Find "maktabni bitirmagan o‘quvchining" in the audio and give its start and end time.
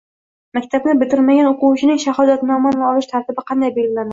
0.57-2.01